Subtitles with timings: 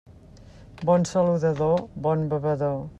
[0.89, 2.79] Bon saludador, bon bevedor.